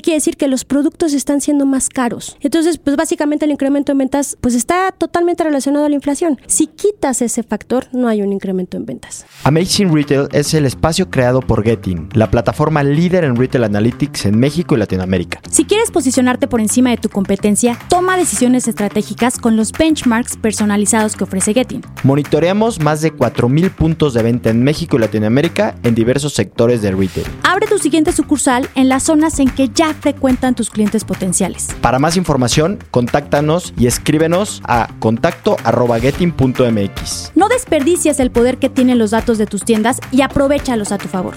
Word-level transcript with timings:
¿Qué 0.00 0.04
quiere 0.04 0.16
decir? 0.16 0.38
Que 0.38 0.48
los 0.48 0.64
productos 0.64 1.12
están 1.12 1.42
siendo 1.42 1.66
más 1.66 1.90
caros. 1.90 2.38
Entonces, 2.40 2.78
pues 2.78 2.96
básicamente 2.96 3.44
el 3.44 3.50
incremento 3.50 3.92
en 3.92 3.98
ventas 3.98 4.38
pues 4.40 4.54
está 4.54 4.92
totalmente 4.92 5.44
relacionado 5.44 5.84
a 5.84 5.90
la 5.90 5.94
inflación. 5.94 6.40
Si 6.46 6.68
quitas 6.68 7.20
ese 7.20 7.42
factor, 7.42 7.86
no 7.92 8.08
hay 8.08 8.22
un 8.22 8.32
incremento 8.32 8.78
en 8.78 8.86
ventas. 8.86 9.26
Amazing 9.44 9.94
Retail 9.94 10.28
es 10.32 10.54
el 10.54 10.64
espacio 10.64 11.10
creado 11.10 11.42
por 11.42 11.62
Getting, 11.62 12.08
la 12.14 12.30
plataforma 12.30 12.82
líder 12.82 13.24
en 13.24 13.36
retail 13.36 13.64
analytics 13.64 14.24
en 14.24 14.38
México 14.38 14.74
y 14.74 14.78
Latinoamérica. 14.78 15.42
Si 15.50 15.66
quieres 15.66 15.90
posicionarte 15.90 16.48
por 16.48 16.62
encima 16.62 16.88
de 16.88 16.96
tu 16.96 17.10
competencia, 17.10 17.78
toma 17.90 18.16
decisiones 18.16 18.68
estratégicas 18.68 19.38
con 19.38 19.54
los 19.54 19.70
benchmarks 19.70 20.38
personalizados 20.38 21.14
que 21.14 21.24
ofrece 21.24 21.52
Getting. 21.52 21.82
Monitoreamos 22.04 22.80
más 22.80 23.02
de 23.02 23.12
4.000 23.12 23.70
puntos 23.74 24.14
de 24.14 24.22
venta 24.22 24.48
en 24.48 24.62
México 24.62 24.96
y 24.96 25.00
Latinoamérica 25.00 25.74
en 25.82 25.94
diversos 25.94 26.32
sectores 26.32 26.80
de 26.80 26.90
retail. 26.92 27.26
Abre 27.42 27.66
tu 27.66 27.76
siguiente 27.76 28.12
sucursal 28.12 28.66
en 28.74 28.88
las 28.88 29.02
zonas 29.02 29.38
en 29.40 29.50
que 29.50 29.68
ya 29.68 29.89
frecuentan 29.94 30.54
tus 30.54 30.70
clientes 30.70 31.04
potenciales. 31.04 31.68
Para 31.80 31.98
más 31.98 32.16
información, 32.16 32.78
contáctanos 32.90 33.72
y 33.76 33.86
escríbenos 33.86 34.62
a 34.64 34.88
contacto.getting.mx. 34.98 37.32
No 37.34 37.48
desperdicies 37.48 38.20
el 38.20 38.30
poder 38.30 38.58
que 38.58 38.68
tienen 38.68 38.98
los 38.98 39.10
datos 39.10 39.38
de 39.38 39.46
tus 39.46 39.64
tiendas 39.64 39.98
y 40.12 40.20
aprovechalos 40.22 40.92
a 40.92 40.98
tu 40.98 41.08
favor. 41.08 41.34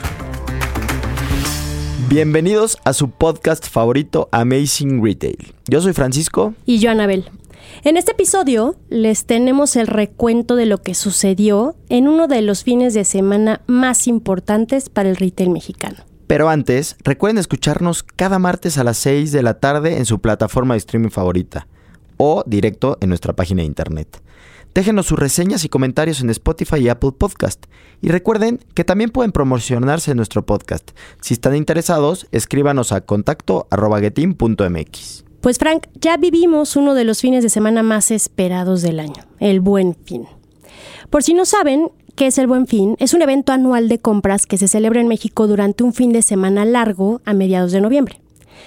Bienvenidos 2.09 2.77
a 2.84 2.94
su 2.94 3.09
podcast 3.09 3.67
favorito 3.67 4.30
Amazing 4.31 5.03
Retail. 5.03 5.53
Yo 5.67 5.81
soy 5.81 5.94
Francisco. 5.94 6.53
Y 6.66 6.77
yo, 6.77 6.91
Anabel. 6.91 7.25
En 7.83 7.97
este 7.97 8.11
episodio 8.11 8.75
les 8.89 9.25
tenemos 9.25 9.75
el 9.75 9.88
recuento 9.88 10.55
de 10.55 10.67
lo 10.67 10.77
que 10.77 10.94
sucedió 10.94 11.75
en 11.89 12.08
uno 12.08 12.27
de 12.27 12.41
los 12.41 12.63
fines 12.63 12.94
de 12.94 13.03
semana 13.03 13.61
más 13.66 14.08
importantes 14.08 14.89
para 14.89 15.09
el 15.09 15.16
retail 15.16 15.49
mexicano. 15.49 16.03
Pero 16.33 16.49
antes, 16.49 16.97
recuerden 17.03 17.37
escucharnos 17.37 18.01
cada 18.01 18.39
martes 18.39 18.79
a 18.79 18.83
las 18.83 18.97
6 18.97 19.31
de 19.31 19.43
la 19.43 19.59
tarde 19.59 19.97
en 19.97 20.07
su 20.07 20.19
plataforma 20.19 20.73
de 20.73 20.79
streaming 20.79 21.11
favorita 21.11 21.67
o 22.17 22.44
directo 22.47 22.97
en 23.02 23.09
nuestra 23.09 23.33
página 23.33 23.61
de 23.61 23.67
internet. 23.67 24.19
Déjenos 24.73 25.05
sus 25.05 25.19
reseñas 25.19 25.63
y 25.63 25.69
comentarios 25.69 26.21
en 26.21 26.31
Spotify 26.31 26.77
y 26.77 26.89
Apple 26.89 27.11
Podcast. 27.11 27.66
Y 28.02 28.09
recuerden 28.09 28.61
que 28.73 28.83
también 28.83 29.11
pueden 29.11 29.31
promocionarse 29.31 30.09
en 30.09 30.17
nuestro 30.17 30.43
podcast. 30.43 30.89
Si 31.21 31.35
están 31.35 31.55
interesados, 31.55 32.25
escríbanos 32.31 32.93
a 32.93 33.02
contacto.getin.mx. 33.02 35.25
Pues 35.39 35.59
Frank, 35.59 35.86
ya 36.02 36.17
vivimos 36.17 36.75
uno 36.75 36.95
de 36.95 37.03
los 37.03 37.21
fines 37.21 37.43
de 37.43 37.49
semana 37.49 37.83
más 37.83 38.09
esperados 38.09 38.81
del 38.81 38.99
año, 38.99 39.23
el 39.39 39.59
Buen 39.59 39.95
Fin. 40.03 40.25
Por 41.11 41.21
si 41.21 41.36
no 41.36 41.45
saben, 41.45 41.91
¿Qué 42.16 42.28
es 42.28 42.38
el 42.38 42.45
Buen 42.45 42.67
Fin? 42.67 42.95
Es 43.00 43.16
un 43.16 43.23
evento 43.23 43.53
anual 43.53 43.89
de 43.89 43.97
compras 43.97 44.45
que 44.45 44.59
se 44.59 44.67
celebra 44.67 45.02
en 45.02 45.08
México 45.08 45.47
durante 45.47 45.83
un 45.83 45.94
fin 45.94 46.14
de 46.14 46.22
semana 46.22 46.64
largo 46.64 47.22
a 47.25 47.33
mediados 47.33 47.72
de 47.72 47.81
noviembre. 47.81 48.22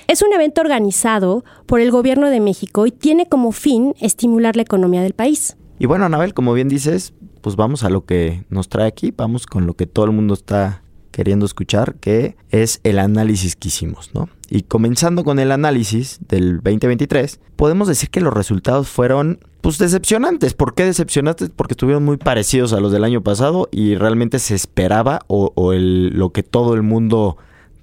Es 0.09 0.21
un 0.23 0.33
evento 0.33 0.63
organizado 0.63 1.45
por 1.65 1.81
el 1.81 1.93
gobierno 1.93 2.29
de 2.29 2.41
México 2.41 2.89
y 2.89 2.91
tiene 2.91 3.27
como 3.27 3.53
fin 3.53 3.95
estimular 4.01 4.57
la 4.57 4.63
economía 4.63 5.01
del 5.01 5.13
país. 5.13 5.57
Y 5.79 5.87
bueno, 5.87 6.07
Anabel, 6.07 6.35
como 6.35 6.55
bien 6.55 6.69
dices, 6.69 7.15
pues 7.41 7.55
vamos 7.55 7.85
a 7.85 7.89
lo 7.89 8.05
que 8.05 8.45
nos 8.51 8.69
trae 8.69 8.89
aquí, 8.89 9.15
vamos 9.17 9.47
con 9.47 9.65
lo 9.65 9.75
que 9.75 9.87
todo 9.87 10.07
el 10.07 10.13
mundo 10.13 10.35
está 10.35 10.83
queriendo 11.13 11.47
escuchar, 11.47 11.95
que 11.95 12.37
es 12.51 12.81
el 12.83 12.99
análisis 12.99 13.55
que 13.55 13.69
hicimos, 13.69 14.11
¿no? 14.13 14.29
Y 14.51 14.63
comenzando 14.63 15.23
con 15.23 15.39
el 15.39 15.53
análisis 15.53 16.19
del 16.29 16.57
2023, 16.57 17.39
podemos 17.55 17.87
decir 17.87 18.11
que 18.11 18.21
los 18.21 18.35
resultados 18.35 18.89
fueron 18.89 19.39
pues 19.67 19.79
decepcionantes. 19.79 20.55
¿Por 20.55 20.77
qué 20.77 20.85
decepcionantes? 20.85 21.51
Porque 21.51 21.73
estuvieron 21.73 22.05
muy 22.05 22.19
parecidos 22.19 22.73
a 22.73 22.79
los 22.79 22.93
del 22.93 23.03
año 23.03 23.25
pasado 23.25 23.69
y 23.73 23.97
realmente 23.97 24.39
se 24.39 24.55
esperaba 24.55 25.23
o, 25.27 25.51
lo 25.75 26.31
que 26.31 26.45
todo 26.45 26.75
el 26.75 26.83
mundo 26.83 27.37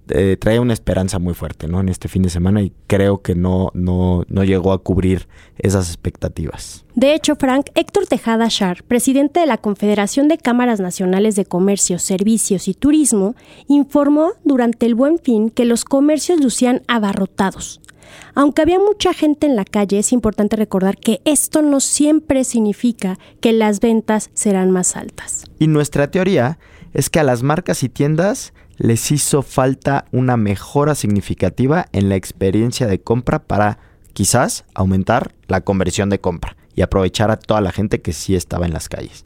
eh, 0.08 0.38
traía 0.40 0.62
una 0.62 0.72
esperanza 0.72 1.20
muy 1.20 1.34
fuerte, 1.34 1.68
¿no? 1.68 1.82
En 1.82 1.90
este 1.90 2.08
fin 2.08 2.22
de 2.22 2.30
semana 2.30 2.62
y 2.62 2.72
creo 2.88 3.22
que 3.22 3.36
no, 3.36 3.70
no, 3.74 4.24
no 4.30 4.46
llegó 4.46 4.72
a 4.72 4.82
cubrir 4.82 5.28
esas 5.58 5.90
expectativas. 5.90 6.86
De 6.96 7.14
hecho, 7.14 7.36
Frank, 7.36 7.66
Héctor 7.76 8.08
Tejada 8.08 8.48
Shar, 8.50 8.84
presidente 8.84 9.42
de 9.42 9.46
la 9.46 9.58
Confederación 9.58 10.30
de 10.30 10.38
Cámaras 10.38 10.80
Nacionales 10.80 11.36
de 11.36 11.44
Comercio, 11.44 12.00
Servicios 12.00 12.70
y 12.70 12.76
Turismo, 12.76 13.36
informó 13.68 14.32
durante 14.46 14.86
el 14.86 14.96
Buen 14.96 15.20
Fin 15.20 15.50
que 15.50 15.66
los 15.66 15.84
comercios 15.84 16.40
lucían 16.40 16.82
abarrotados. 16.88 17.82
Aunque 18.36 18.62
había 18.62 18.80
mucha 18.80 19.14
gente 19.14 19.46
en 19.46 19.56
la 19.56 19.66
calle, 19.66 20.00
es 20.00 20.12
importante 20.12 20.56
recordar 20.56 20.98
que 20.98 21.22
esto 21.26 21.62
no 21.62 21.80
siempre 21.80 22.44
significa 22.44 23.18
que 23.42 23.54
las 23.54 23.80
ventas 23.80 24.30
serán 24.34 24.72
más 24.72 24.96
altas. 24.96 25.46
Y 25.60 25.68
nuestra 25.68 26.10
teoría 26.10 26.58
es 26.94 27.10
que 27.10 27.20
a 27.20 27.24
las 27.24 27.44
marcas 27.44 27.84
y 27.84 27.90
tiendas 27.90 28.54
les 28.78 29.12
hizo 29.12 29.42
falta 29.42 30.06
una 30.12 30.38
mejora 30.38 30.96
significativa 30.96 31.88
en 31.92 32.10
la 32.10 32.16
experiencia 32.16 32.88
de 32.88 33.02
compra 33.02 33.40
para 33.40 33.80
quizás 34.14 34.66
aumentar 34.74 35.34
la 35.48 35.62
conversión 35.62 36.10
de 36.10 36.20
compra 36.20 36.56
y 36.76 36.82
aprovechar 36.82 37.32
a 37.32 37.38
toda 37.38 37.62
la 37.62 37.72
gente 37.72 38.02
que 38.02 38.14
sí 38.14 38.36
estaba 38.36 38.66
en 38.66 38.74
las 38.74 38.90
calles. 38.90 39.26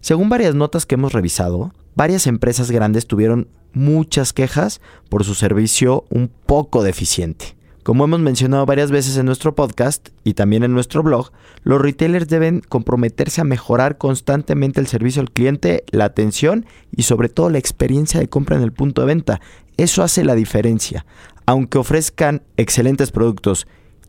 Según 0.00 0.28
varias 0.28 0.54
notas 0.54 0.86
que 0.86 0.94
hemos 0.94 1.12
revisado, 1.12 1.72
varias 1.94 2.26
empresas 2.26 2.70
grandes 2.70 3.06
tuvieron 3.06 3.48
muchas 3.72 4.32
quejas 4.32 4.80
por 5.08 5.24
su 5.24 5.34
servicio 5.34 6.04
un 6.10 6.28
poco 6.28 6.82
deficiente. 6.82 7.57
Como 7.88 8.04
hemos 8.04 8.20
mencionado 8.20 8.66
varias 8.66 8.90
veces 8.90 9.16
en 9.16 9.24
nuestro 9.24 9.54
podcast 9.54 10.10
y 10.22 10.34
también 10.34 10.62
en 10.62 10.74
nuestro 10.74 11.02
blog, 11.02 11.32
los 11.62 11.80
retailers 11.80 12.28
deben 12.28 12.60
comprometerse 12.60 13.40
a 13.40 13.44
mejorar 13.44 13.96
constantemente 13.96 14.78
el 14.78 14.86
servicio 14.86 15.22
al 15.22 15.30
cliente, 15.30 15.84
la 15.90 16.04
atención 16.04 16.66
y 16.94 17.04
sobre 17.04 17.30
todo 17.30 17.48
la 17.48 17.56
experiencia 17.56 18.20
de 18.20 18.28
compra 18.28 18.56
en 18.56 18.62
el 18.62 18.72
punto 18.72 19.00
de 19.00 19.06
venta. 19.06 19.40
Eso 19.78 20.02
hace 20.02 20.22
la 20.22 20.34
diferencia. 20.34 21.06
Aunque 21.46 21.78
ofrezcan 21.78 22.42
excelentes 22.58 23.10
productos 23.10 23.66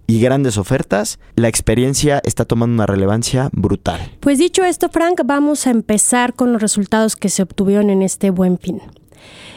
y 0.07 0.19
grandes 0.19 0.57
ofertas, 0.57 1.17
la 1.38 1.47
experiencia 1.47 2.22
está 2.25 2.44
tomando 2.44 2.73
una 2.73 2.85
relevancia 2.85 3.47
brutal. 3.53 4.11
Pues 4.19 4.40
dicho 4.40 4.66
esto, 4.66 4.90
Frank, 4.90 5.22
vamos 5.23 5.67
a 5.67 5.69
empezar 5.69 6.34
con 6.34 6.51
los 6.51 6.61
resultados 6.61 7.16
que 7.16 7.29
se 7.29 7.44
obtuvieron 7.44 7.90
en 7.90 8.01
este 8.01 8.29
buen 8.29 8.57
fin. 8.57 8.81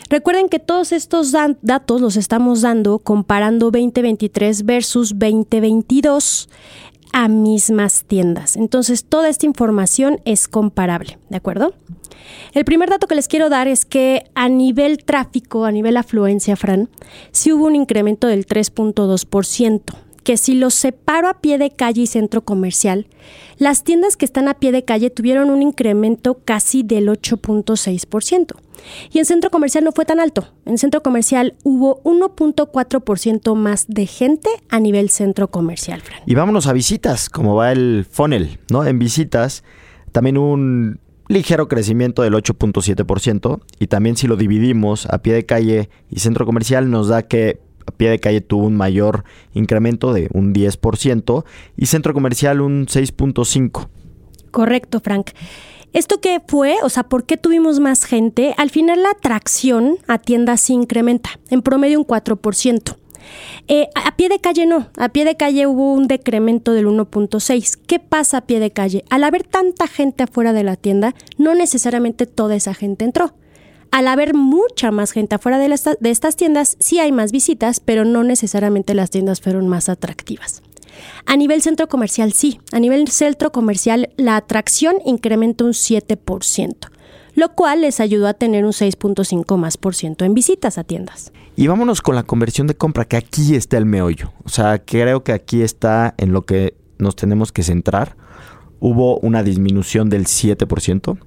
Recuerden 0.08 0.48
que 0.48 0.58
todos 0.58 0.92
estos 0.92 1.32
datos 1.32 2.00
los 2.00 2.16
estamos 2.16 2.60
dando 2.60 2.98
comparando 2.98 3.70
2023 3.70 4.64
versus 4.64 5.18
2022 5.18 6.48
a 7.12 7.28
mismas 7.28 8.04
tiendas. 8.04 8.56
Entonces, 8.56 9.04
toda 9.04 9.28
esta 9.28 9.46
información 9.46 10.20
es 10.24 10.48
comparable, 10.48 11.18
¿de 11.28 11.36
acuerdo? 11.36 11.74
El 12.52 12.64
primer 12.64 12.90
dato 12.90 13.06
que 13.06 13.14
les 13.14 13.28
quiero 13.28 13.48
dar 13.48 13.68
es 13.68 13.84
que 13.84 14.24
a 14.34 14.48
nivel 14.48 15.04
tráfico, 15.04 15.64
a 15.64 15.72
nivel 15.72 15.96
afluencia, 15.96 16.56
Fran, 16.56 16.88
sí 17.30 17.52
hubo 17.52 17.66
un 17.66 17.76
incremento 17.76 18.26
del 18.26 18.46
3.2% 18.46 19.82
que 20.22 20.36
si 20.36 20.54
los 20.54 20.74
separo 20.74 21.28
a 21.28 21.40
pie 21.40 21.58
de 21.58 21.70
calle 21.70 22.02
y 22.02 22.06
centro 22.06 22.42
comercial, 22.42 23.06
las 23.58 23.84
tiendas 23.84 24.16
que 24.16 24.24
están 24.24 24.48
a 24.48 24.54
pie 24.54 24.72
de 24.72 24.84
calle 24.84 25.10
tuvieron 25.10 25.50
un 25.50 25.62
incremento 25.62 26.40
casi 26.44 26.82
del 26.82 27.08
8.6%. 27.08 28.54
Y 29.12 29.18
en 29.18 29.24
centro 29.24 29.50
comercial 29.50 29.84
no 29.84 29.92
fue 29.92 30.04
tan 30.04 30.18
alto. 30.18 30.48
En 30.64 30.78
centro 30.78 31.02
comercial 31.02 31.54
hubo 31.62 32.02
1.4% 32.02 33.54
más 33.54 33.86
de 33.88 34.06
gente 34.06 34.48
a 34.68 34.80
nivel 34.80 35.10
centro 35.10 35.48
comercial. 35.50 36.02
Y 36.26 36.34
vámonos 36.34 36.66
a 36.66 36.72
visitas, 36.72 37.28
como 37.28 37.54
va 37.54 37.72
el 37.72 38.06
funnel, 38.10 38.58
¿no? 38.70 38.84
En 38.84 38.98
visitas 38.98 39.62
también 40.10 40.38
un 40.38 41.00
ligero 41.28 41.68
crecimiento 41.68 42.22
del 42.22 42.34
8.7% 42.34 43.60
y 43.78 43.86
también 43.86 44.16
si 44.16 44.26
lo 44.26 44.36
dividimos 44.36 45.06
a 45.06 45.18
pie 45.18 45.32
de 45.32 45.46
calle 45.46 45.88
y 46.10 46.20
centro 46.20 46.44
comercial 46.44 46.90
nos 46.90 47.08
da 47.08 47.22
que 47.22 47.60
a 47.86 47.92
pie 47.92 48.10
de 48.10 48.18
calle 48.18 48.40
tuvo 48.40 48.66
un 48.66 48.76
mayor 48.76 49.24
incremento 49.54 50.12
de 50.12 50.28
un 50.32 50.54
10% 50.54 51.44
y 51.76 51.86
centro 51.86 52.14
comercial 52.14 52.60
un 52.60 52.86
6.5%. 52.86 53.88
Correcto, 54.50 55.00
Frank. 55.00 55.30
¿Esto 55.92 56.20
qué 56.20 56.40
fue? 56.46 56.76
O 56.82 56.88
sea, 56.88 57.02
¿por 57.04 57.24
qué 57.24 57.36
tuvimos 57.36 57.78
más 57.80 58.04
gente? 58.04 58.54
Al 58.56 58.70
final 58.70 59.02
la 59.02 59.10
atracción 59.10 59.98
a 60.06 60.18
tiendas 60.18 60.62
se 60.62 60.72
incrementa, 60.72 61.30
en 61.50 61.62
promedio 61.62 61.98
un 61.98 62.06
4%. 62.06 62.96
Eh, 63.68 63.88
a 63.94 64.16
pie 64.16 64.28
de 64.28 64.40
calle 64.40 64.66
no, 64.66 64.88
a 64.96 65.10
pie 65.10 65.24
de 65.24 65.36
calle 65.36 65.66
hubo 65.66 65.92
un 65.92 66.08
decremento 66.08 66.72
del 66.72 66.86
1.6. 66.86 67.78
¿Qué 67.86 67.98
pasa 67.98 68.38
a 68.38 68.46
pie 68.46 68.58
de 68.58 68.70
calle? 68.70 69.04
Al 69.10 69.24
haber 69.24 69.44
tanta 69.44 69.86
gente 69.86 70.24
afuera 70.24 70.52
de 70.52 70.64
la 70.64 70.76
tienda, 70.76 71.14
no 71.38 71.54
necesariamente 71.54 72.26
toda 72.26 72.56
esa 72.56 72.74
gente 72.74 73.04
entró 73.04 73.34
al 73.92 74.08
haber 74.08 74.34
mucha 74.34 74.90
más 74.90 75.12
gente 75.12 75.34
afuera 75.36 75.58
de, 75.58 75.68
de 75.68 76.10
estas 76.10 76.34
tiendas, 76.34 76.76
sí 76.80 76.98
hay 76.98 77.12
más 77.12 77.30
visitas, 77.30 77.78
pero 77.78 78.04
no 78.04 78.24
necesariamente 78.24 78.94
las 78.94 79.10
tiendas 79.10 79.40
fueron 79.40 79.68
más 79.68 79.90
atractivas. 79.90 80.62
A 81.26 81.36
nivel 81.36 81.60
centro 81.60 81.88
comercial, 81.88 82.32
sí. 82.32 82.58
A 82.72 82.80
nivel 82.80 83.06
centro 83.08 83.52
comercial, 83.52 84.08
la 84.16 84.36
atracción 84.36 84.96
incrementa 85.04 85.64
un 85.64 85.72
7%, 85.72 86.74
lo 87.34 87.54
cual 87.54 87.82
les 87.82 88.00
ayudó 88.00 88.28
a 88.28 88.34
tener 88.34 88.64
un 88.64 88.72
6.5 88.72 89.56
más 89.58 89.76
por 89.76 89.94
ciento 89.94 90.24
en 90.24 90.32
visitas 90.32 90.78
a 90.78 90.84
tiendas. 90.84 91.30
Y 91.54 91.66
vámonos 91.66 92.00
con 92.00 92.14
la 92.14 92.22
conversión 92.22 92.66
de 92.66 92.74
compra, 92.74 93.04
que 93.04 93.18
aquí 93.18 93.54
está 93.54 93.76
el 93.76 93.84
meollo. 93.84 94.32
O 94.44 94.48
sea, 94.48 94.82
creo 94.82 95.22
que 95.22 95.32
aquí 95.32 95.60
está 95.60 96.14
en 96.16 96.32
lo 96.32 96.46
que 96.46 96.74
nos 96.98 97.14
tenemos 97.14 97.52
que 97.52 97.62
centrar. 97.62 98.16
Hubo 98.80 99.18
una 99.18 99.42
disminución 99.42 100.08
del 100.08 100.24
7%. 100.24 101.18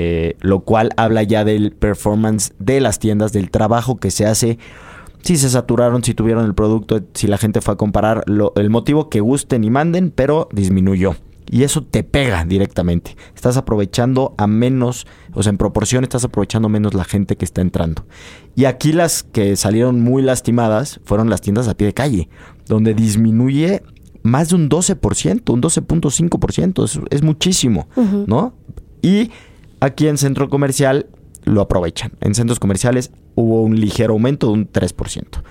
Eh, 0.00 0.36
lo 0.40 0.60
cual 0.60 0.90
habla 0.96 1.24
ya 1.24 1.44
del 1.44 1.72
performance 1.72 2.52
de 2.60 2.80
las 2.80 3.00
tiendas, 3.00 3.32
del 3.32 3.50
trabajo 3.50 3.96
que 3.96 4.12
se 4.12 4.26
hace 4.26 4.58
si 5.22 5.36
se 5.36 5.50
saturaron, 5.50 6.04
si 6.04 6.14
tuvieron 6.14 6.44
el 6.44 6.54
producto, 6.54 7.00
si 7.14 7.26
la 7.26 7.36
gente 7.38 7.60
fue 7.60 7.74
a 7.74 7.76
comparar, 7.76 8.22
lo- 8.26 8.52
el 8.54 8.70
motivo 8.70 9.08
que 9.10 9.18
gusten 9.20 9.64
y 9.64 9.70
manden, 9.70 10.12
pero 10.14 10.48
disminuyó. 10.52 11.16
Y 11.50 11.64
eso 11.64 11.82
te 11.82 12.04
pega 12.04 12.44
directamente. 12.44 13.16
Estás 13.34 13.56
aprovechando 13.56 14.34
a 14.38 14.46
menos, 14.46 15.06
o 15.34 15.42
sea, 15.42 15.50
en 15.50 15.58
proporción 15.58 16.04
estás 16.04 16.22
aprovechando 16.24 16.68
menos 16.68 16.94
la 16.94 17.02
gente 17.04 17.36
que 17.36 17.44
está 17.44 17.60
entrando. 17.62 18.04
Y 18.54 18.66
aquí 18.66 18.92
las 18.92 19.24
que 19.24 19.56
salieron 19.56 20.00
muy 20.00 20.22
lastimadas 20.22 21.00
fueron 21.04 21.28
las 21.28 21.40
tiendas 21.40 21.66
a 21.66 21.74
pie 21.74 21.88
de 21.88 21.94
calle, 21.94 22.28
donde 22.66 22.94
disminuye 22.94 23.82
más 24.22 24.50
de 24.50 24.54
un 24.56 24.68
12%, 24.68 25.52
un 25.52 25.60
12.5%, 25.62 26.84
es, 26.84 27.00
es 27.10 27.22
muchísimo. 27.22 27.88
¿no? 28.26 28.54
Y 29.02 29.30
aquí 29.80 30.08
en 30.08 30.18
centro 30.18 30.48
comercial 30.48 31.06
lo 31.44 31.60
aprovechan. 31.60 32.12
En 32.20 32.34
centros 32.34 32.60
comerciales 32.60 33.10
hubo 33.34 33.62
un 33.62 33.80
ligero 33.80 34.12
aumento 34.12 34.48
de 34.48 34.52
un 34.52 34.72
3%. 34.72 35.42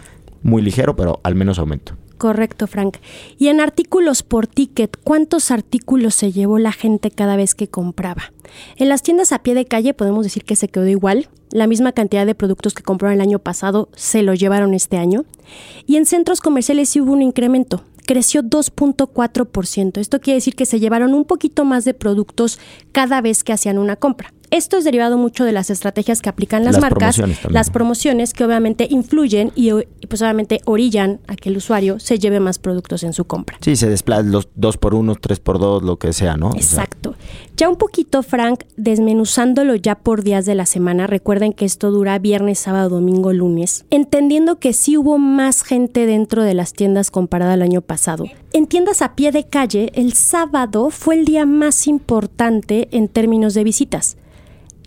Muy 0.44 0.62
ligero, 0.62 0.96
pero 0.96 1.20
al 1.24 1.36
menos 1.36 1.60
aumento. 1.60 1.94
Correcto, 2.18 2.66
Frank. 2.66 2.98
Y 3.38 3.48
en 3.50 3.62
artículos 3.62 4.24
por 4.24 4.48
ticket, 4.48 4.98
¿cuántos 5.04 5.52
artículos 5.52 6.16
se 6.16 6.32
llevó 6.32 6.58
la 6.58 6.72
gente 6.72 7.12
cada 7.12 7.36
vez 7.36 7.54
que 7.54 7.68
compraba? 7.68 8.32
En 8.76 8.90
las 8.90 9.04
tiendas 9.04 9.32
a 9.32 9.40
pie 9.40 9.54
de 9.54 9.66
calle 9.66 9.94
podemos 9.94 10.24
decir 10.24 10.44
que 10.44 10.56
se 10.56 10.68
quedó 10.68 10.88
igual. 10.88 11.30
La 11.52 11.68
misma 11.68 11.92
cantidad 11.92 12.26
de 12.26 12.36
productos 12.36 12.74
que 12.74 12.84
compraron 12.84 13.16
el 13.16 13.22
año 13.22 13.40
pasado 13.40 13.90
se 13.96 14.24
lo 14.24 14.34
llevaron 14.34 14.74
este 14.74 14.98
año. 14.98 15.26
Y 15.86 15.98
en 15.98 16.06
centros 16.06 16.42
comerciales 16.42 16.90
sí 16.90 17.02
hubo 17.02 17.14
un 17.14 17.22
incremento. 17.22 17.84
Creció 18.08 18.42
2.4%. 18.42 20.00
Esto 20.00 20.22
quiere 20.22 20.38
decir 20.38 20.56
que 20.56 20.66
se 20.66 20.80
llevaron 20.80 21.14
un 21.14 21.26
poquito 21.26 21.66
más 21.66 21.84
de 21.84 21.94
productos 21.94 22.58
cada 22.94 23.20
vez 23.22 23.44
que 23.44 23.52
hacían 23.52 23.78
una 23.78 23.98
compra. 23.98 24.34
Esto 24.50 24.78
es 24.78 24.84
derivado 24.86 25.18
mucho 25.18 25.44
de 25.44 25.52
las 25.52 25.70
estrategias 25.70 26.22
que 26.22 26.30
aplican 26.30 26.64
las, 26.64 26.74
Las 26.74 26.82
marcas, 26.82 27.18
promociones 27.18 27.54
las 27.54 27.70
promociones 27.70 28.34
que 28.34 28.46
obviamente 28.46 28.88
influyen 28.90 29.52
y, 29.56 29.72
pues 30.08 30.22
obviamente 30.22 30.62
orillan 30.66 31.20
a 31.28 31.36
que 31.36 31.50
el 31.50 31.58
usuario 31.58 32.00
se 32.00 32.18
lleve 32.18 32.40
más 32.40 32.58
productos 32.58 33.04
en 33.04 33.14
su 33.14 33.26
compra. 33.26 33.58
Sí, 33.62 33.76
se 33.76 33.90
desplazan 33.90 34.32
los 34.32 34.48
2 34.56 34.78
por 34.78 34.96
1 34.96 35.16
3 35.16 35.40
por 35.40 35.60
2 35.60 35.84
lo 35.84 35.98
que 35.98 36.14
sea, 36.14 36.38
¿no? 36.38 36.50
O 36.50 36.52
sea, 36.54 36.84
Exacto. 36.84 37.16
Ya 37.58 37.70
un 37.70 37.76
poquito, 37.76 38.24
Frank, 38.24 38.64
desmenuzándolo 38.78 39.76
ya 39.76 39.96
por 39.96 40.24
días 40.24 40.46
de 40.46 40.56
la 40.56 40.66
semana, 40.66 41.08
recuerden 41.08 41.54
que 41.54 41.66
esto 41.66 41.92
dura 41.92 42.20
viernes, 42.20 42.60
sábado, 42.60 42.90
domingo, 42.90 43.34
lunes, 43.34 43.86
entendiendo 43.90 44.60
que 44.60 44.74
sí 44.74 44.96
hubo 44.96 45.18
más 45.18 45.64
gente 45.64 46.06
dentro 46.06 46.44
de 46.44 46.54
las 46.54 46.74
tiendas 46.74 47.12
comparada 47.12 47.54
al 47.54 47.64
año 47.64 47.82
pasado. 47.82 48.26
En 48.54 48.68
tiendas 48.68 49.02
a 49.02 49.16
pie 49.16 49.32
de 49.32 49.46
calle, 49.46 49.92
el 49.96 50.14
sábado 50.14 50.90
fue 50.92 51.16
el 51.16 51.26
día 51.26 51.46
más 51.46 51.88
importante 51.88 52.88
en 52.92 53.08
términos 53.08 53.54
de 53.56 53.64
visitas. 53.64 54.18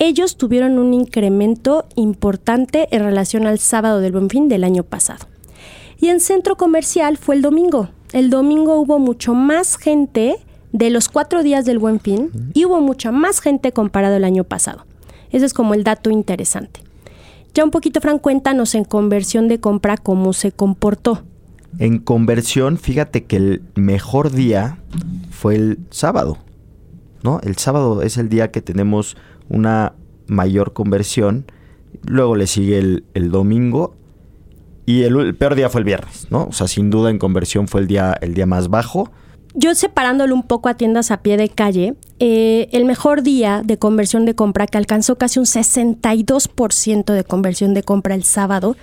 Ellos 0.03 0.39
tuvieron 0.39 0.79
un 0.79 0.95
incremento 0.95 1.85
importante 1.95 2.89
en 2.91 3.05
relación 3.05 3.47
al 3.47 3.59
sábado 3.59 4.01
del 4.01 4.13
Buen 4.13 4.31
Fin 4.31 4.49
del 4.49 4.65
año 4.65 4.83
pasado. 4.83 5.27
Y 6.01 6.09
en 6.09 6.21
centro 6.21 6.57
comercial 6.57 7.19
fue 7.19 7.35
el 7.35 7.43
domingo. 7.43 7.91
El 8.15 8.31
domingo 8.31 8.81
hubo 8.81 8.99
mucho 8.99 9.35
más 9.35 9.77
gente 9.77 10.37
de 10.73 10.89
los 10.89 11.11
cuatro 11.11 11.43
días 11.43 11.67
del 11.67 11.79
Buen 11.79 12.01
Fin 12.01 12.31
y 12.55 12.65
hubo 12.65 12.81
mucha 12.81 13.13
más 13.13 13.41
gente 13.41 13.73
comparado 13.73 14.17
al 14.17 14.25
año 14.25 14.45
pasado. 14.45 14.87
Ese 15.33 15.45
es 15.45 15.53
como 15.53 15.75
el 15.75 15.85
dato 15.85 16.09
interesante. 16.09 16.81
Ya 17.53 17.63
un 17.63 17.71
poquito, 17.71 18.01
Fran, 18.01 18.19
cuéntanos 18.19 18.75
en 18.75 18.85
conversión 18.85 19.49
de 19.49 19.61
compra 19.61 19.99
cómo 19.99 20.33
se 20.33 20.51
comportó. 20.51 21.25
En 21.79 21.99
conversión, 21.99 22.79
fíjate 22.79 23.25
que 23.25 23.37
el 23.37 23.63
mejor 23.75 24.33
día 24.33 24.79
fue 25.31 25.57
el 25.57 25.79
sábado, 25.91 26.39
¿no? 27.23 27.39
El 27.43 27.57
sábado 27.57 28.01
es 28.01 28.17
el 28.17 28.31
día 28.31 28.51
que 28.51 28.63
tenemos 28.63 29.19
una 29.51 29.93
mayor 30.27 30.73
conversión. 30.73 31.45
Luego 32.07 32.37
le 32.37 32.47
sigue 32.47 32.79
el, 32.79 33.05
el 33.15 33.31
domingo. 33.31 33.95
Y 34.87 35.03
el, 35.03 35.17
el 35.21 35.35
peor 35.35 35.55
día 35.55 35.69
fue 35.69 35.83
el 35.83 35.85
viernes, 35.85 36.27
¿no? 36.31 36.47
O 36.47 36.53
sea, 36.53 36.67
sin 36.67 36.91
duda 36.91 37.11
en 37.11 37.19
conversión 37.19 37.69
fue 37.69 37.83
el 37.83 37.87
día, 37.87 38.17
el 38.21 38.35
día 38.35 38.47
más 38.47 38.69
bajo. 38.69 39.11
Yo 39.55 39.75
separándolo 39.75 40.35
un 40.35 40.45
poco 40.45 40.69
a 40.69 40.75
tiendas 40.75 41.11
a 41.11 41.23
pie 41.23 41.37
de 41.37 41.49
calle, 41.49 41.95
eh, 42.21 42.69
el 42.73 42.85
mejor 42.85 43.23
día 43.23 43.63
de 43.65 43.79
conversión 43.79 44.25
de 44.25 44.35
compra 44.35 44.67
que 44.67 44.79
alcanzó 44.79 45.17
casi 45.17 45.41
un 45.41 45.45
62% 45.45 47.13
de 47.13 47.25
conversión 47.25 47.75
de 47.75 47.83
compra 47.83 48.15
el 48.15 48.23
sábado, 48.23 48.77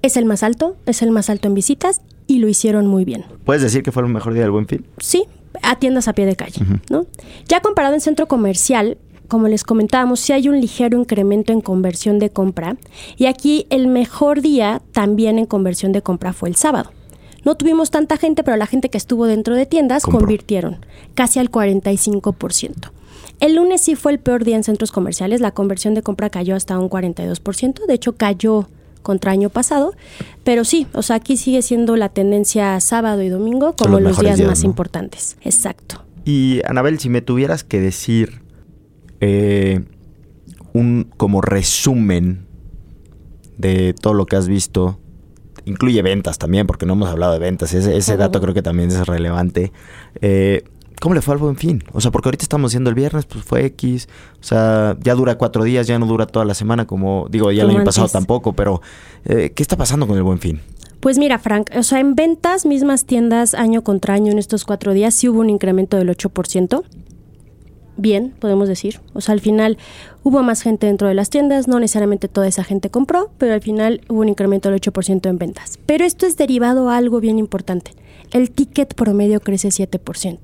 es 0.00 0.16
el 0.16 0.24
más 0.24 0.42
alto, 0.42 0.76
es 0.86 1.02
el 1.02 1.10
más 1.10 1.28
alto 1.28 1.48
en 1.48 1.54
visitas 1.54 2.00
y 2.26 2.38
lo 2.38 2.48
hicieron 2.48 2.86
muy 2.86 3.04
bien. 3.04 3.24
¿Puedes 3.44 3.62
decir 3.62 3.82
que 3.82 3.92
fue 3.92 4.02
el 4.02 4.08
mejor 4.08 4.32
día 4.32 4.42
del 4.42 4.50
buen 4.50 4.66
fin? 4.66 4.86
Sí, 4.98 5.24
a 5.62 5.78
tiendas 5.78 6.08
a 6.08 6.14
pie 6.14 6.26
de 6.26 6.36
calle, 6.36 6.62
¿no? 6.90 7.06
Ya 7.48 7.60
comparado 7.60 7.94
en 7.94 8.00
centro 8.00 8.28
comercial, 8.28 8.96
como 9.28 9.48
les 9.48 9.64
comentábamos, 9.64 10.20
sí 10.20 10.32
hay 10.32 10.48
un 10.48 10.60
ligero 10.60 10.98
incremento 10.98 11.52
en 11.52 11.60
conversión 11.60 12.18
de 12.18 12.30
compra 12.30 12.76
y 13.16 13.26
aquí 13.26 13.66
el 13.70 13.88
mejor 13.88 14.40
día 14.40 14.82
también 14.92 15.38
en 15.38 15.46
conversión 15.46 15.92
de 15.92 16.02
compra 16.02 16.32
fue 16.32 16.48
el 16.48 16.56
sábado. 16.56 16.90
No 17.44 17.56
tuvimos 17.56 17.90
tanta 17.90 18.16
gente, 18.16 18.42
pero 18.42 18.56
la 18.56 18.66
gente 18.66 18.90
que 18.90 18.98
estuvo 18.98 19.26
dentro 19.26 19.54
de 19.54 19.66
tiendas 19.66 20.02
Compró. 20.02 20.20
convirtieron 20.20 20.78
casi 21.14 21.38
al 21.38 21.50
45%. 21.50 22.90
El 23.38 23.54
lunes 23.54 23.82
sí 23.82 23.94
fue 23.94 24.12
el 24.12 24.18
peor 24.18 24.44
día 24.44 24.56
en 24.56 24.64
centros 24.64 24.90
comerciales, 24.90 25.40
la 25.40 25.52
conversión 25.52 25.94
de 25.94 26.02
compra 26.02 26.30
cayó 26.30 26.56
hasta 26.56 26.78
un 26.78 26.88
42%, 26.88 27.86
de 27.86 27.94
hecho 27.94 28.16
cayó 28.16 28.68
contra 29.02 29.30
año 29.30 29.50
pasado, 29.50 29.94
pero 30.42 30.64
sí, 30.64 30.88
o 30.92 31.02
sea, 31.02 31.16
aquí 31.16 31.36
sigue 31.36 31.62
siendo 31.62 31.94
la 31.96 32.08
tendencia 32.08 32.80
sábado 32.80 33.22
y 33.22 33.28
domingo 33.28 33.76
como 33.76 34.00
los 34.00 34.18
días, 34.18 34.38
días, 34.38 34.48
más 34.48 34.64
¿no? 34.64 34.70
importantes. 34.70 35.36
Exacto. 35.42 36.02
Y 36.24 36.60
Anabel, 36.66 36.98
si 36.98 37.08
me 37.08 37.20
tuvieras 37.20 37.62
que 37.62 37.80
decir 37.80 38.40
eh, 39.20 39.84
un 40.72 41.10
como 41.16 41.40
resumen 41.40 42.46
de 43.56 43.94
todo 43.94 44.14
lo 44.14 44.26
que 44.26 44.36
has 44.36 44.48
visto, 44.48 44.98
incluye 45.64 46.00
ventas 46.02 46.38
también, 46.38 46.66
porque 46.66 46.86
no 46.86 46.94
hemos 46.94 47.08
hablado 47.08 47.32
de 47.32 47.38
ventas, 47.38 47.74
ese, 47.74 47.96
ese 47.96 48.16
dato 48.16 48.40
creo 48.40 48.54
que 48.54 48.62
también 48.62 48.90
es 48.90 49.06
relevante. 49.06 49.72
Eh, 50.20 50.64
¿Cómo 51.00 51.14
le 51.14 51.20
fue 51.20 51.34
al 51.34 51.38
buen 51.38 51.56
fin? 51.56 51.84
O 51.92 52.00
sea, 52.00 52.10
porque 52.10 52.28
ahorita 52.28 52.42
estamos 52.42 52.70
diciendo 52.70 52.88
el 52.88 52.96
viernes, 52.96 53.26
pues 53.26 53.44
fue 53.44 53.66
X, 53.66 54.08
o 54.40 54.42
sea, 54.42 54.96
ya 55.00 55.14
dura 55.14 55.36
cuatro 55.36 55.62
días, 55.62 55.86
ya 55.86 55.98
no 55.98 56.06
dura 56.06 56.26
toda 56.26 56.46
la 56.46 56.54
semana, 56.54 56.86
como 56.86 57.26
digo, 57.30 57.52
ya 57.52 57.64
el 57.64 57.70
año 57.70 57.84
pasado 57.84 58.08
tampoco, 58.08 58.54
pero 58.54 58.80
eh, 59.26 59.52
¿qué 59.54 59.62
está 59.62 59.76
pasando 59.76 60.06
con 60.06 60.16
el 60.16 60.22
buen 60.22 60.38
fin? 60.38 60.60
Pues 61.00 61.18
mira, 61.18 61.38
Frank, 61.38 61.70
o 61.76 61.82
sea, 61.82 62.00
en 62.00 62.14
ventas, 62.14 62.64
mismas 62.64 63.04
tiendas 63.04 63.52
año 63.54 63.82
contra 63.82 64.14
año 64.14 64.32
en 64.32 64.38
estos 64.38 64.64
cuatro 64.64 64.94
días, 64.94 65.14
sí 65.14 65.28
hubo 65.28 65.40
un 65.40 65.50
incremento 65.50 65.98
del 65.98 66.08
8%. 66.08 66.82
Bien, 67.96 68.34
podemos 68.38 68.68
decir. 68.68 69.00
O 69.14 69.20
sea, 69.20 69.32
al 69.32 69.40
final 69.40 69.78
hubo 70.22 70.42
más 70.42 70.62
gente 70.62 70.86
dentro 70.86 71.08
de 71.08 71.14
las 71.14 71.30
tiendas, 71.30 71.66
no 71.66 71.80
necesariamente 71.80 72.28
toda 72.28 72.46
esa 72.46 72.64
gente 72.64 72.90
compró, 72.90 73.30
pero 73.38 73.54
al 73.54 73.62
final 73.62 74.02
hubo 74.08 74.20
un 74.20 74.28
incremento 74.28 74.70
del 74.70 74.80
8% 74.80 75.28
en 75.28 75.38
ventas. 75.38 75.78
Pero 75.86 76.04
esto 76.04 76.26
es 76.26 76.36
derivado 76.36 76.90
a 76.90 76.96
algo 76.96 77.20
bien 77.20 77.38
importante. 77.38 77.92
El 78.32 78.50
ticket 78.50 78.94
promedio 78.94 79.40
crece 79.40 79.68
7%. 79.68 80.38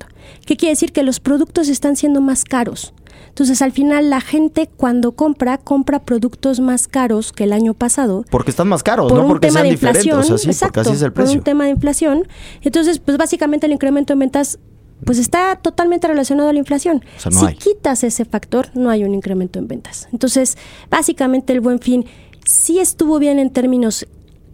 ¿Qué 0.45 0.57
quiere 0.57 0.71
decir? 0.71 0.93
Que 0.93 1.03
los 1.03 1.19
productos 1.19 1.67
están 1.67 1.95
siendo 1.95 2.21
más 2.21 2.43
caros. 2.43 2.93
Entonces, 3.27 3.61
al 3.61 3.71
final, 3.71 4.09
la 4.09 4.21
gente 4.21 4.69
cuando 4.75 5.13
compra, 5.13 5.57
compra 5.57 5.99
productos 5.99 6.59
más 6.59 6.87
caros 6.87 7.31
que 7.31 7.45
el 7.45 7.53
año 7.53 7.73
pasado 7.73 8.25
Porque 8.29 8.51
están 8.51 8.67
más 8.67 8.83
caros, 8.83 9.09
por 9.09 9.17
no 9.17 9.23
un 9.23 9.29
porque 9.29 9.47
tema 9.47 9.59
sean 9.59 9.65
de 9.65 9.71
diferentes, 9.71 10.05
inflación, 10.05 10.33
o 10.33 10.37
sea, 10.37 10.43
sí, 10.43 10.49
exacto, 10.49 10.73
porque 10.75 10.89
así 10.89 10.97
es 10.97 11.01
el 11.01 11.11
por 11.11 11.23
precio. 11.23 11.39
un 11.39 11.43
tema 11.43 11.63
de 11.65 11.71
inflación. 11.71 12.27
Entonces, 12.61 12.99
pues 12.99 13.17
básicamente 13.17 13.65
el 13.65 13.73
incremento 13.73 14.13
en 14.13 14.19
ventas 14.19 14.59
pues 15.05 15.19
está 15.19 15.55
totalmente 15.57 16.07
relacionado 16.07 16.49
a 16.49 16.53
la 16.53 16.59
inflación. 16.59 17.03
O 17.17 17.19
sea, 17.19 17.31
no 17.31 17.39
si 17.39 17.45
hay. 17.45 17.55
quitas 17.55 18.03
ese 18.03 18.25
factor, 18.25 18.69
no 18.73 18.89
hay 18.89 19.03
un 19.03 19.13
incremento 19.13 19.59
en 19.59 19.67
ventas. 19.67 20.07
Entonces, 20.11 20.57
básicamente 20.89 21.53
el 21.53 21.61
Buen 21.61 21.79
Fin 21.79 22.05
sí 22.45 22.79
estuvo 22.79 23.19
bien 23.19 23.39
en 23.39 23.49
términos 23.49 24.05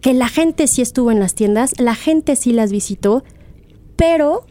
que 0.02 0.14
la 0.14 0.30
gente 0.30 0.68
sí 0.68 0.82
estuvo 0.82 1.12
en 1.12 1.20
las 1.20 1.36
tiendas, 1.36 1.80
la 1.80 1.96
gente 1.96 2.36
sí 2.36 2.54
las 2.54 2.72
visitó, 2.72 3.24
pero 3.96 4.46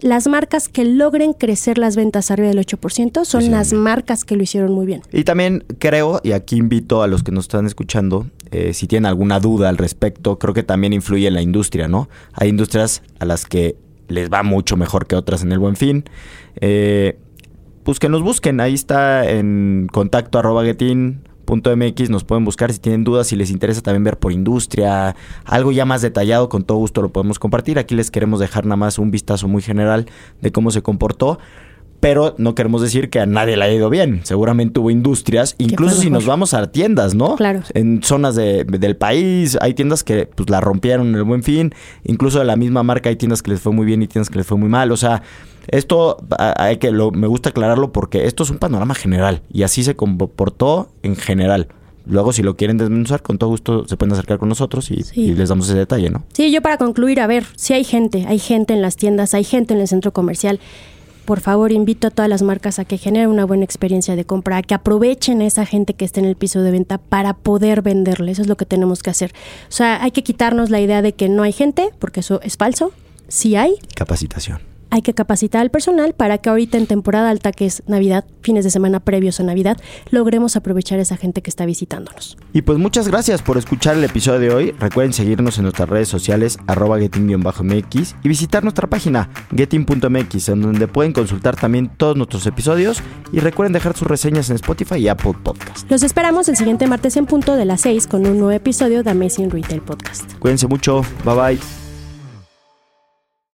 las 0.00 0.26
marcas 0.26 0.68
que 0.68 0.84
logren 0.84 1.32
crecer 1.32 1.78
las 1.78 1.96
ventas 1.96 2.30
arriba 2.30 2.48
del 2.48 2.58
8% 2.58 3.24
son 3.24 3.50
las 3.50 3.72
marcas 3.72 4.24
que 4.24 4.36
lo 4.36 4.42
hicieron 4.42 4.72
muy 4.72 4.84
bien. 4.84 5.02
Y 5.12 5.24
también 5.24 5.64
creo, 5.78 6.20
y 6.24 6.32
aquí 6.32 6.56
invito 6.56 7.02
a 7.02 7.06
los 7.06 7.22
que 7.22 7.30
nos 7.30 7.44
están 7.44 7.66
escuchando, 7.66 8.26
eh, 8.50 8.74
si 8.74 8.86
tienen 8.86 9.06
alguna 9.06 9.38
duda 9.38 9.68
al 9.68 9.78
respecto, 9.78 10.38
creo 10.38 10.54
que 10.54 10.64
también 10.64 10.92
influye 10.92 11.28
en 11.28 11.34
la 11.34 11.42
industria, 11.42 11.88
¿no? 11.88 12.08
Hay 12.32 12.48
industrias 12.48 13.02
a 13.20 13.24
las 13.24 13.46
que 13.46 13.76
les 14.08 14.30
va 14.30 14.42
mucho 14.42 14.76
mejor 14.76 15.06
que 15.06 15.16
otras 15.16 15.42
en 15.42 15.52
el 15.52 15.58
buen 15.58 15.76
fin. 15.76 16.04
Eh, 16.56 17.18
pues 17.84 17.98
que 17.98 18.08
nos 18.08 18.22
busquen, 18.22 18.60
ahí 18.60 18.74
está 18.74 19.28
en 19.28 19.88
contacto 19.90 20.38
arroba 20.38 20.64
getin.mx, 20.64 22.10
nos 22.10 22.24
pueden 22.24 22.44
buscar 22.44 22.72
si 22.72 22.78
tienen 22.78 23.02
dudas, 23.02 23.26
si 23.26 23.36
les 23.36 23.50
interesa 23.50 23.80
también 23.80 24.04
ver 24.04 24.18
por 24.18 24.32
industria, 24.32 25.16
algo 25.44 25.72
ya 25.72 25.84
más 25.84 26.02
detallado, 26.02 26.48
con 26.48 26.62
todo 26.62 26.78
gusto 26.78 27.02
lo 27.02 27.08
podemos 27.10 27.38
compartir. 27.38 27.78
Aquí 27.78 27.94
les 27.94 28.10
queremos 28.10 28.38
dejar 28.38 28.66
nada 28.66 28.76
más 28.76 28.98
un 28.98 29.10
vistazo 29.10 29.48
muy 29.48 29.62
general 29.62 30.06
de 30.40 30.52
cómo 30.52 30.70
se 30.70 30.82
comportó. 30.82 31.38
Pero 32.02 32.34
no 32.36 32.56
queremos 32.56 32.82
decir 32.82 33.10
que 33.10 33.20
a 33.20 33.26
nadie 33.26 33.56
le 33.56 33.64
ha 33.64 33.72
ido 33.72 33.88
bien. 33.88 34.22
Seguramente 34.24 34.80
hubo 34.80 34.90
industrias, 34.90 35.54
incluso 35.58 36.00
si 36.00 36.10
nos 36.10 36.26
vamos 36.26 36.52
a 36.52 36.72
tiendas, 36.72 37.14
¿no? 37.14 37.36
Claro. 37.36 37.62
En 37.74 38.02
zonas 38.02 38.34
de- 38.34 38.64
del 38.64 38.96
país 38.96 39.56
hay 39.60 39.72
tiendas 39.74 40.02
que 40.02 40.26
pues 40.26 40.50
la 40.50 40.60
rompieron 40.60 41.06
en 41.10 41.14
el 41.14 41.22
buen 41.22 41.44
fin. 41.44 41.72
Incluso 42.02 42.40
de 42.40 42.44
la 42.44 42.56
misma 42.56 42.82
marca 42.82 43.08
hay 43.08 43.14
tiendas 43.14 43.40
que 43.40 43.52
les 43.52 43.60
fue 43.60 43.72
muy 43.72 43.86
bien 43.86 44.02
y 44.02 44.08
tiendas 44.08 44.30
que 44.30 44.38
les 44.38 44.46
fue 44.48 44.58
muy 44.58 44.68
mal. 44.68 44.90
O 44.90 44.96
sea, 44.96 45.22
esto 45.68 46.16
hay 46.56 46.78
que 46.78 46.90
lo, 46.90 47.12
me 47.12 47.28
gusta 47.28 47.50
aclararlo 47.50 47.92
porque 47.92 48.26
esto 48.26 48.42
es 48.42 48.50
un 48.50 48.58
panorama 48.58 48.96
general 48.96 49.42
y 49.52 49.62
así 49.62 49.84
se 49.84 49.94
comportó 49.94 50.88
en 51.04 51.14
general. 51.14 51.68
luego 52.04 52.32
si 52.32 52.42
lo 52.42 52.56
quieren 52.56 52.78
desmenuzar, 52.78 53.22
con 53.22 53.38
todo 53.38 53.50
gusto 53.50 53.86
se 53.86 53.96
pueden 53.96 54.12
acercar 54.14 54.38
con 54.38 54.48
nosotros 54.48 54.90
y, 54.90 55.04
Sí. 55.04 55.20
y 55.20 55.34
les 55.36 55.50
damos 55.50 55.68
ese 55.68 55.78
detalle, 55.78 56.10
¿no? 56.10 56.24
Sí, 56.32 56.50
yo 56.50 56.60
para 56.60 56.78
concluir, 56.78 57.20
a 57.20 57.28
ver, 57.28 57.44
si 57.54 57.74
hay 57.74 57.84
gente, 57.84 58.24
hay 58.26 58.40
gente 58.40 58.74
en 58.74 58.82
las 58.82 58.96
tiendas, 58.96 59.34
hay 59.34 59.44
gente 59.44 59.72
en 59.74 59.80
el 59.80 59.86
centro 59.86 60.12
comercial. 60.12 60.58
Por 61.24 61.40
favor, 61.40 61.72
invito 61.72 62.08
a 62.08 62.10
todas 62.10 62.28
las 62.28 62.42
marcas 62.42 62.78
a 62.78 62.84
que 62.84 62.98
generen 62.98 63.30
una 63.30 63.44
buena 63.44 63.64
experiencia 63.64 64.16
de 64.16 64.24
compra, 64.24 64.56
a 64.56 64.62
que 64.62 64.74
aprovechen 64.74 65.40
a 65.40 65.46
esa 65.46 65.64
gente 65.66 65.94
que 65.94 66.04
está 66.04 66.20
en 66.20 66.26
el 66.26 66.36
piso 66.36 66.62
de 66.62 66.70
venta 66.70 66.98
para 66.98 67.34
poder 67.34 67.82
venderle. 67.82 68.32
Eso 68.32 68.42
es 68.42 68.48
lo 68.48 68.56
que 68.56 68.66
tenemos 68.66 69.02
que 69.02 69.10
hacer. 69.10 69.32
O 69.68 69.72
sea, 69.72 70.02
hay 70.02 70.10
que 70.10 70.22
quitarnos 70.22 70.70
la 70.70 70.80
idea 70.80 71.02
de 71.02 71.12
que 71.12 71.28
no 71.28 71.42
hay 71.42 71.52
gente, 71.52 71.90
porque 71.98 72.20
eso 72.20 72.40
es 72.42 72.56
falso. 72.56 72.92
Sí 73.28 73.56
hay, 73.56 73.76
Capacitación. 73.94 74.71
Hay 74.92 75.00
que 75.00 75.14
capacitar 75.14 75.62
al 75.62 75.70
personal 75.70 76.12
para 76.12 76.36
que 76.36 76.50
ahorita 76.50 76.76
en 76.76 76.86
temporada 76.86 77.30
alta, 77.30 77.50
que 77.50 77.64
es 77.64 77.82
Navidad, 77.86 78.26
fines 78.42 78.62
de 78.62 78.70
semana 78.70 79.00
previos 79.00 79.40
a 79.40 79.42
Navidad, 79.42 79.78
logremos 80.10 80.54
aprovechar 80.54 80.98
a 80.98 81.02
esa 81.02 81.16
gente 81.16 81.40
que 81.40 81.48
está 81.48 81.64
visitándonos. 81.64 82.36
Y 82.52 82.60
pues 82.60 82.78
muchas 82.78 83.08
gracias 83.08 83.40
por 83.40 83.56
escuchar 83.56 83.96
el 83.96 84.04
episodio 84.04 84.38
de 84.38 84.54
hoy. 84.54 84.72
Recuerden 84.78 85.14
seguirnos 85.14 85.56
en 85.56 85.64
nuestras 85.64 85.88
redes 85.88 86.08
sociales 86.08 86.58
arroba 86.66 86.98
getting-mx 86.98 88.16
y 88.22 88.28
visitar 88.28 88.64
nuestra 88.64 88.86
página 88.86 89.30
getting.mx 89.56 90.48
en 90.50 90.60
donde 90.60 90.86
pueden 90.88 91.14
consultar 91.14 91.56
también 91.56 91.90
todos 91.96 92.14
nuestros 92.14 92.44
episodios 92.46 93.02
y 93.32 93.40
recuerden 93.40 93.72
dejar 93.72 93.96
sus 93.96 94.06
reseñas 94.06 94.50
en 94.50 94.56
Spotify 94.56 94.96
y 94.96 95.08
Apple 95.08 95.32
Podcast. 95.42 95.90
Los 95.90 96.02
esperamos 96.02 96.50
el 96.50 96.56
siguiente 96.58 96.86
martes 96.86 97.16
en 97.16 97.24
punto 97.24 97.56
de 97.56 97.64
las 97.64 97.80
6 97.80 98.08
con 98.08 98.26
un 98.26 98.38
nuevo 98.38 98.50
episodio 98.50 99.02
de 99.02 99.10
Amazing 99.10 99.50
Retail 99.50 99.80
Podcast. 99.80 100.34
Cuídense 100.38 100.66
mucho, 100.66 101.00
bye 101.24 101.34
bye. 101.34 101.81